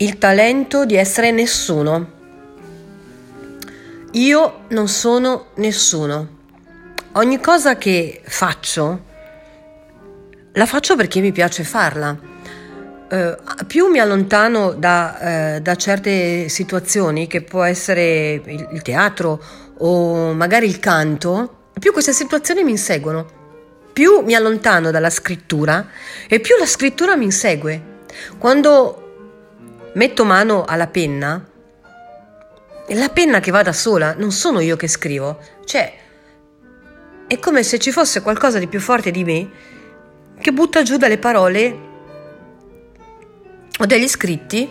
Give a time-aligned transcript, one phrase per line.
[0.00, 2.18] il talento di essere nessuno.
[4.12, 6.38] Io non sono nessuno.
[7.12, 9.08] Ogni cosa che faccio
[10.52, 12.16] la faccio perché mi piace farla.
[13.10, 19.42] Uh, più mi allontano da, uh, da, certe situazioni, che può essere il, il, teatro
[19.78, 23.38] o magari il canto, più queste situazioni mi inseguono.
[23.92, 25.88] Più mi allontano dalla scrittura
[26.28, 27.98] e più la scrittura mi insegue.
[28.38, 29.09] Quando
[29.94, 31.44] metto mano alla penna,
[32.88, 35.92] la penna che va da sola, non sono io che scrivo, cioè
[37.26, 39.50] è come se ci fosse qualcosa di più forte di me
[40.40, 41.88] che butta giù dalle parole
[43.78, 44.68] o degli scritti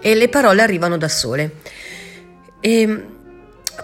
[0.00, 1.56] e le parole arrivano da sole.
[2.60, 3.04] E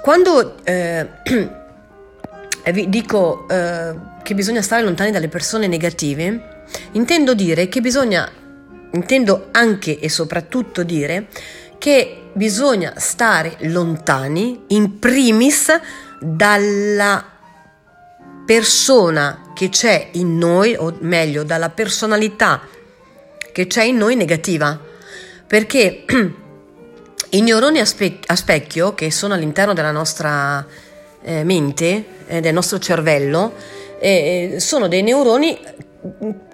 [0.01, 1.07] quando eh,
[2.73, 8.31] vi dico eh, che bisogna stare lontani dalle persone negative, intendo dire che bisogna
[8.97, 11.29] intendo anche e soprattutto dire
[11.79, 15.69] che bisogna stare lontani in primis
[16.21, 17.25] dalla
[18.45, 22.61] persona che c'è in noi, o meglio, dalla personalità
[23.53, 24.79] che c'è in noi negativa.
[25.47, 26.05] Perché
[27.31, 30.67] i neuroni a, spe- a specchio, che sono all'interno della nostra
[31.23, 33.55] eh, mente, eh, del nostro cervello,
[33.99, 35.59] eh, sono dei neuroni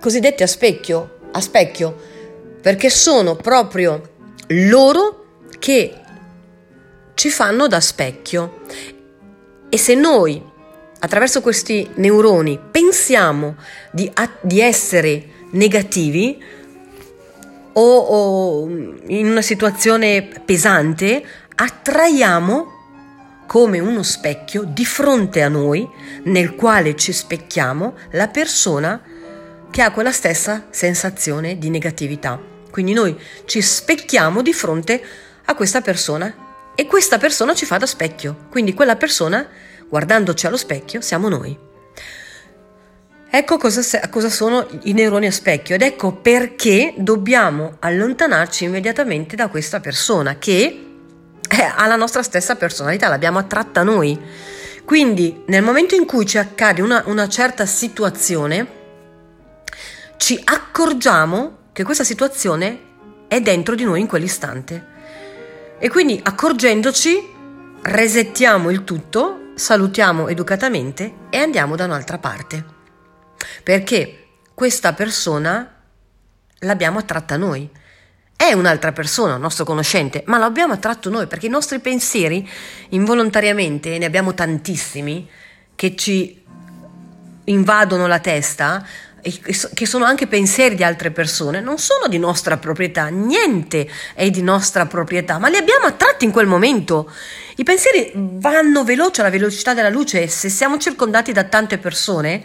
[0.00, 2.10] cosiddetti a specchio, a specchio
[2.62, 4.10] perché sono proprio
[4.46, 5.24] loro
[5.58, 5.94] che
[7.14, 8.60] ci fanno da specchio.
[9.68, 10.42] E se noi,
[11.00, 13.56] attraverso questi neuroni, pensiamo
[13.90, 16.42] di, di essere negativi
[17.72, 21.24] o, o in una situazione pesante,
[21.54, 22.80] attraiamo
[23.46, 25.86] come uno specchio di fronte a noi,
[26.24, 29.02] nel quale ci specchiamo, la persona
[29.70, 32.51] che ha quella stessa sensazione di negatività.
[32.72, 35.00] Quindi noi ci specchiamo di fronte
[35.44, 36.34] a questa persona
[36.74, 38.46] e questa persona ci fa da specchio.
[38.50, 39.46] Quindi quella persona,
[39.88, 41.70] guardandoci allo specchio, siamo noi.
[43.34, 49.48] Ecco cosa, cosa, sono i neuroni a specchio ed ecco perché dobbiamo allontanarci immediatamente da
[49.48, 50.86] questa persona che
[51.74, 54.18] ha la nostra stessa personalità, l'abbiamo attratta noi.
[54.84, 58.80] Quindi nel momento in cui ci accade una, una certa situazione,
[60.16, 62.90] ci accorgiamo che questa situazione
[63.28, 64.90] è dentro di noi in quell'istante.
[65.78, 67.30] E quindi accorgendoci,
[67.82, 72.64] resettiamo il tutto, salutiamo educatamente e andiamo da un'altra parte.
[73.62, 75.80] Perché questa persona
[76.60, 77.68] l'abbiamo attratta noi.
[78.36, 82.48] È un'altra persona, un nostro conoscente, ma l'abbiamo attratto noi perché i nostri pensieri
[82.90, 85.28] involontariamente, ne abbiamo tantissimi,
[85.74, 86.44] che ci
[87.44, 88.84] invadono la testa,
[89.22, 94.42] che sono anche pensieri di altre persone, non sono di nostra proprietà, niente è di
[94.42, 97.10] nostra proprietà, ma li abbiamo attratti in quel momento.
[97.56, 102.42] I pensieri vanno veloce alla velocità della luce e se siamo circondati da tante persone,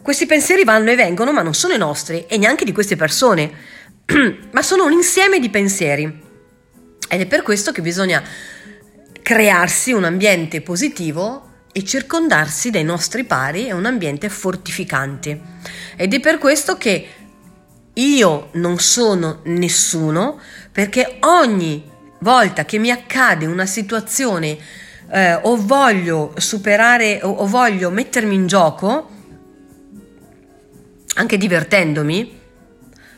[0.00, 3.50] questi pensieri vanno e vengono, ma non sono i nostri e neanche di queste persone,
[4.52, 6.04] ma sono un insieme di pensieri.
[7.08, 8.22] Ed è per questo che bisogna
[9.20, 15.40] crearsi un ambiente positivo e circondarsi dei nostri pari è un ambiente fortificante.
[15.96, 17.08] Ed è per questo che
[17.94, 20.40] io non sono nessuno,
[20.72, 21.88] perché ogni
[22.20, 24.56] volta che mi accade una situazione
[25.10, 29.10] eh, o voglio superare o, o voglio mettermi in gioco,
[31.14, 32.38] anche divertendomi,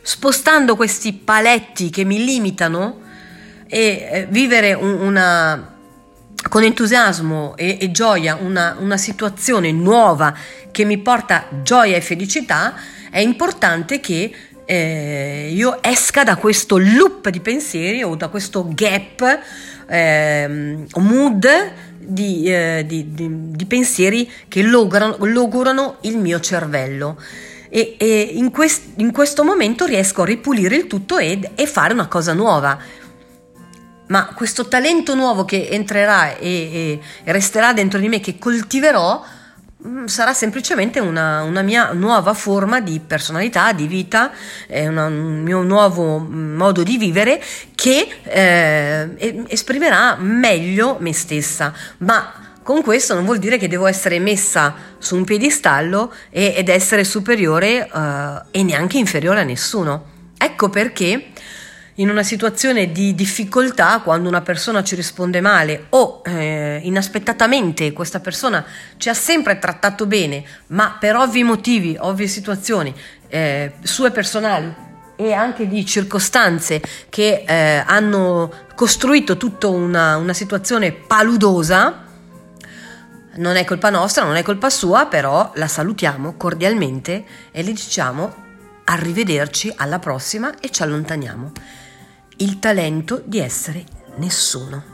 [0.03, 3.01] spostando questi paletti che mi limitano
[3.67, 5.72] e eh, vivere un, una,
[6.53, 10.37] con entusiasmo e, e gioia una, una situazione nuova
[10.71, 12.75] che mi porta gioia e felicità,
[13.11, 14.31] è importante che
[14.67, 19.41] eh, io esca da questo loop di pensieri o da questo gap
[19.89, 21.49] eh, mood
[21.99, 27.19] di, eh, di, di, di, pensieri che logorano, logorano il mio cervello.
[27.71, 31.95] E, e in, quest, in, questo momento riesco a ripulire il tutto e, e fare
[31.95, 32.79] una cosa nuova
[34.07, 39.25] ma questo talento nuovo che entrerà e, e, resterà dentro di me, che coltiverò,
[39.87, 44.31] mm, sarà semplicemente una, una, mia nuova forma di personalità, di vita,
[44.69, 47.43] un mio nuovo mm, modo di vivere
[47.75, 51.73] che eh, esprimerà meglio me stessa.
[51.99, 56.69] Ma con questo non vuol dire che devo essere messa su un piedistallo e, ed
[56.69, 60.11] essere superiore eh, e neanche inferiore a nessuno.
[60.39, 61.31] Ecco perché
[61.97, 68.21] in una situazione di difficoltà, quando una persona ci risponde male o eh, inaspettatamente questa
[68.21, 68.65] persona
[68.97, 72.95] ci ha sempre trattato bene, ma per ovvi motivi, ovvie situazioni,
[73.29, 74.75] eh, sue personali
[75.17, 76.81] e anche di circostanze
[77.11, 82.05] che eh, hanno costruito tutta una, una situazione paludosa,
[83.35, 88.35] non è colpa nostra, non è colpa sua, però la salutiamo cordialmente e le diciamo
[88.85, 91.53] arrivederci alla prossima e ci allontaniamo.
[92.37, 93.85] Il talento di essere
[94.17, 94.92] nessuno.